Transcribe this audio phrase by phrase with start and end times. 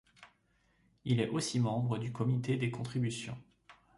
[1.05, 3.37] Il est aussi membre du Comité des contributions.